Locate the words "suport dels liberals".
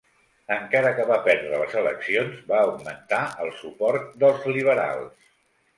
3.61-5.35